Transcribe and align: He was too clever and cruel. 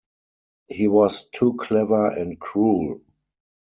He 0.67 0.87
was 0.87 1.27
too 1.27 1.53
clever 1.59 2.09
and 2.17 2.39
cruel. 2.39 3.01